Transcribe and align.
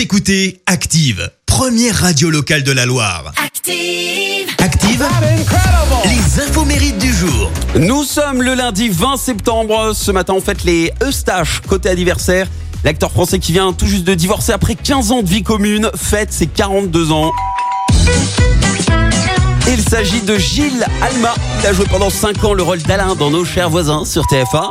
Vous 0.00 0.04
écoutez 0.04 0.62
Active, 0.64 1.30
première 1.44 1.94
radio 1.94 2.30
locale 2.30 2.62
de 2.62 2.72
la 2.72 2.86
Loire. 2.86 3.34
Active. 3.36 4.48
Active, 4.58 5.06
les 6.06 6.42
infos 6.42 6.64
mérites 6.64 6.96
du 6.96 7.12
jour. 7.12 7.50
Nous 7.78 8.04
sommes 8.04 8.40
le 8.40 8.54
lundi 8.54 8.88
20 8.88 9.18
septembre. 9.18 9.92
Ce 9.92 10.10
matin, 10.10 10.32
on 10.34 10.40
fête 10.40 10.64
les 10.64 10.90
Eustaches 11.06 11.60
côté 11.68 11.90
anniversaire. 11.90 12.46
L'acteur 12.82 13.10
français 13.10 13.38
qui 13.40 13.52
vient 13.52 13.74
tout 13.74 13.84
juste 13.84 14.04
de 14.04 14.14
divorcer 14.14 14.52
après 14.52 14.74
15 14.74 15.12
ans 15.12 15.22
de 15.22 15.28
vie 15.28 15.42
commune 15.42 15.90
fête 15.94 16.32
ses 16.32 16.46
42 16.46 17.12
ans. 17.12 17.30
Il 19.68 19.82
s'agit 19.82 20.22
de 20.22 20.38
Gilles 20.38 20.86
Alma. 21.02 21.34
Il 21.60 21.66
a 21.66 21.74
joué 21.74 21.84
pendant 21.90 22.08
5 22.08 22.42
ans 22.42 22.54
le 22.54 22.62
rôle 22.62 22.80
d'Alain 22.80 23.16
dans 23.16 23.30
Nos 23.30 23.44
chers 23.44 23.68
voisins 23.68 24.06
sur 24.06 24.24
TF1. 24.24 24.70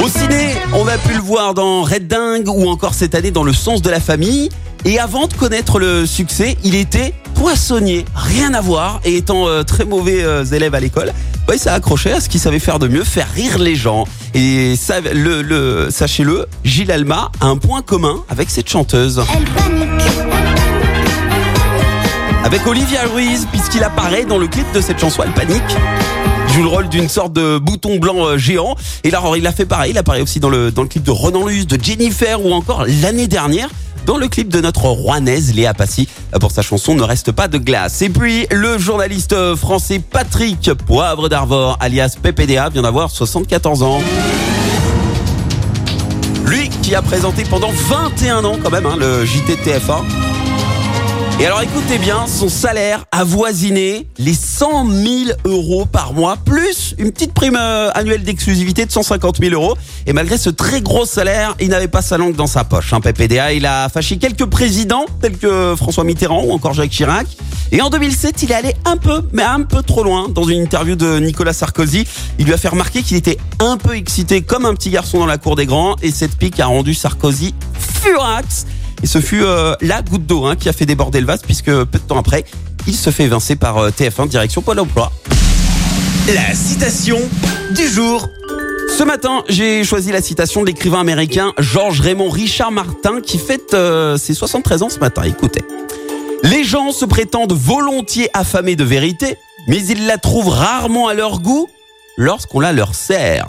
Au 0.00 0.08
ciné, 0.08 0.54
on 0.86 0.88
a 0.88 0.98
pu 0.98 1.14
le 1.14 1.20
voir 1.20 1.54
dans 1.54 1.82
Red 1.82 2.06
Dingue 2.06 2.48
ou 2.48 2.68
encore 2.68 2.94
cette 2.94 3.16
année 3.16 3.32
dans 3.32 3.42
Le 3.42 3.52
sens 3.52 3.82
de 3.82 3.90
la 3.90 3.98
famille. 3.98 4.50
Et 4.84 5.00
avant 5.00 5.26
de 5.26 5.34
connaître 5.34 5.80
le 5.80 6.06
succès, 6.06 6.56
il 6.62 6.76
était 6.76 7.12
poissonnier, 7.34 8.04
rien 8.14 8.54
à 8.54 8.60
voir. 8.60 9.00
Et 9.04 9.16
étant 9.16 9.48
euh, 9.48 9.64
très 9.64 9.84
mauvais 9.84 10.22
euh, 10.22 10.44
élève 10.44 10.76
à 10.76 10.80
l'école, 10.80 11.12
il 11.52 11.58
s'est 11.58 11.70
accroché 11.70 12.12
à 12.12 12.20
ce 12.20 12.28
qu'il 12.28 12.38
savait 12.38 12.60
faire 12.60 12.78
de 12.78 12.86
mieux, 12.86 13.02
faire 13.02 13.26
rire 13.34 13.58
les 13.58 13.74
gens. 13.74 14.04
Et 14.34 14.76
ça, 14.76 15.00
le, 15.00 15.42
le, 15.42 15.88
sachez-le, 15.90 16.46
Gilles 16.62 16.92
Alma 16.92 17.32
a 17.40 17.46
un 17.46 17.56
point 17.56 17.82
commun 17.82 18.22
avec 18.28 18.48
cette 18.48 18.68
chanteuse. 18.68 19.20
Elle 19.36 19.44
panique. 19.44 20.06
Avec 22.44 22.64
Olivia 22.64 23.02
Ruiz, 23.12 23.48
puisqu'il 23.50 23.82
apparaît 23.82 24.24
dans 24.24 24.38
le 24.38 24.46
clip 24.46 24.70
de 24.72 24.80
cette 24.80 25.00
chanson, 25.00 25.22
elle 25.24 25.32
panique. 25.32 25.62
Joue 26.48 26.62
le 26.62 26.68
rôle 26.68 26.88
d'une 26.88 27.08
sorte 27.08 27.32
de 27.32 27.58
bouton 27.58 27.98
blanc 27.98 28.24
euh, 28.24 28.38
géant. 28.38 28.76
Et 29.04 29.10
là, 29.10 29.20
il 29.36 29.46
a 29.46 29.52
fait 29.52 29.66
pareil. 29.66 29.90
Il 29.92 29.98
apparaît 29.98 30.20
aussi 30.20 30.40
dans 30.40 30.48
le, 30.48 30.70
dans 30.70 30.82
le 30.82 30.88
clip 30.88 31.02
de 31.02 31.10
Renan 31.10 31.46
Luce, 31.46 31.66
de 31.66 31.82
Jennifer 31.82 32.44
ou 32.44 32.52
encore 32.52 32.84
l'année 33.02 33.26
dernière 33.26 33.68
dans 34.06 34.16
le 34.16 34.28
clip 34.28 34.48
de 34.48 34.60
notre 34.60 34.84
rouennaise 34.84 35.52
Léa 35.54 35.74
Passy 35.74 36.08
pour 36.40 36.52
sa 36.52 36.62
chanson 36.62 36.94
Ne 36.94 37.02
reste 37.02 37.32
pas 37.32 37.48
de 37.48 37.58
glace. 37.58 38.00
Et 38.02 38.08
puis, 38.08 38.46
le 38.50 38.78
journaliste 38.78 39.34
français 39.56 39.98
Patrick 39.98 40.72
Poivre 40.86 41.28
d'Arvor, 41.28 41.76
alias 41.80 42.16
PPDA, 42.22 42.68
vient 42.68 42.82
d'avoir 42.82 43.10
74 43.10 43.82
ans. 43.82 44.00
Lui 46.46 46.68
qui 46.68 46.94
a 46.94 47.02
présenté 47.02 47.42
pendant 47.42 47.70
21 47.72 48.44
ans 48.44 48.56
quand 48.62 48.70
même 48.70 48.86
hein, 48.86 48.96
le 48.98 49.24
JT 49.24 49.56
de 49.56 49.60
TF1. 49.62 50.35
Et 51.38 51.44
alors 51.44 51.60
écoutez 51.60 51.98
bien, 51.98 52.26
son 52.26 52.48
salaire 52.48 53.04
avoisinait 53.12 54.06
les 54.16 54.32
100 54.32 54.90
000 54.90 55.14
euros 55.44 55.84
par 55.84 56.14
mois, 56.14 56.38
plus 56.38 56.94
une 56.96 57.12
petite 57.12 57.34
prime 57.34 57.58
euh, 57.60 57.90
annuelle 57.92 58.22
d'exclusivité 58.22 58.86
de 58.86 58.90
150 58.90 59.36
000 59.40 59.52
euros. 59.52 59.76
Et 60.06 60.14
malgré 60.14 60.38
ce 60.38 60.48
très 60.48 60.80
gros 60.80 61.04
salaire, 61.04 61.54
il 61.60 61.68
n'avait 61.68 61.88
pas 61.88 62.00
sa 62.00 62.16
langue 62.16 62.36
dans 62.36 62.46
sa 62.46 62.64
poche. 62.64 62.94
Hein, 62.94 63.02
PPDA, 63.02 63.52
il 63.52 63.66
a 63.66 63.90
fâché 63.90 64.16
quelques 64.16 64.46
présidents, 64.46 65.04
tels 65.20 65.36
que 65.36 65.74
François 65.76 66.04
Mitterrand 66.04 66.42
ou 66.42 66.52
encore 66.52 66.72
Jacques 66.72 66.88
Chirac. 66.88 67.26
Et 67.70 67.82
en 67.82 67.90
2007, 67.90 68.42
il 68.42 68.52
est 68.52 68.54
allé 68.54 68.74
un 68.86 68.96
peu, 68.96 69.28
mais 69.34 69.42
un 69.42 69.60
peu 69.60 69.82
trop 69.82 70.04
loin. 70.04 70.30
Dans 70.30 70.44
une 70.44 70.62
interview 70.62 70.96
de 70.96 71.18
Nicolas 71.18 71.52
Sarkozy, 71.52 72.06
il 72.38 72.46
lui 72.46 72.54
a 72.54 72.56
fait 72.56 72.68
remarquer 72.68 73.02
qu'il 73.02 73.18
était 73.18 73.36
un 73.58 73.76
peu 73.76 73.94
excité 73.94 74.40
comme 74.40 74.64
un 74.64 74.74
petit 74.74 74.88
garçon 74.88 75.18
dans 75.18 75.26
la 75.26 75.36
cour 75.36 75.54
des 75.54 75.66
grands. 75.66 75.96
Et 76.00 76.12
cette 76.12 76.36
pique 76.38 76.58
a 76.60 76.66
rendu 76.66 76.94
Sarkozy 76.94 77.54
furax. 77.78 78.64
Et 79.02 79.06
ce 79.06 79.20
fut 79.20 79.42
euh, 79.42 79.74
la 79.80 80.02
goutte 80.02 80.26
d'eau 80.26 80.46
hein, 80.46 80.56
qui 80.56 80.68
a 80.68 80.72
fait 80.72 80.86
déborder 80.86 81.20
le 81.20 81.26
vase, 81.26 81.42
puisque 81.42 81.66
peu 81.66 81.98
de 81.98 81.98
temps 81.98 82.18
après, 82.18 82.44
il 82.86 82.94
se 82.94 83.10
fait 83.10 83.24
évincer 83.24 83.56
par 83.56 83.78
euh, 83.78 83.90
TF1 83.90 84.28
direction 84.28 84.62
Pôle 84.62 84.80
emploi. 84.80 85.12
La 86.34 86.54
citation 86.54 87.18
du 87.74 87.86
jour. 87.88 88.28
Ce 88.96 89.02
matin, 89.02 89.44
j'ai 89.48 89.84
choisi 89.84 90.10
la 90.10 90.22
citation 90.22 90.62
de 90.62 90.66
l'écrivain 90.66 91.00
américain 91.00 91.52
Georges 91.58 92.00
Raymond 92.00 92.30
Richard 92.30 92.72
Martin 92.72 93.20
qui 93.20 93.38
fête 93.38 93.74
euh, 93.74 94.16
ses 94.16 94.34
73 94.34 94.82
ans 94.82 94.88
ce 94.88 94.98
matin. 94.98 95.22
Écoutez. 95.22 95.62
Les 96.42 96.64
gens 96.64 96.92
se 96.92 97.04
prétendent 97.04 97.52
volontiers 97.52 98.28
affamés 98.32 98.76
de 98.76 98.84
vérité, 98.84 99.36
mais 99.68 99.84
ils 99.84 100.06
la 100.06 100.18
trouvent 100.18 100.48
rarement 100.48 101.08
à 101.08 101.14
leur 101.14 101.40
goût 101.40 101.68
lorsqu'on 102.16 102.60
la 102.60 102.72
leur 102.72 102.94
sert. 102.94 103.48